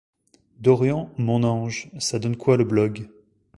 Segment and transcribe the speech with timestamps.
[0.59, 3.07] Dorian, mon ange, ça donne quoi le blog?